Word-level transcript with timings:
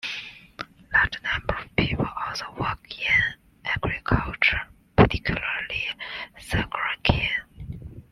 Large 0.91 1.21
numbers 1.21 1.63
of 1.63 1.75
people 1.75 2.07
also 2.27 2.45
work 2.59 2.79
in 2.91 3.35
agriculture, 3.65 4.63
particularly 4.95 5.89
sugarcane. 6.39 7.29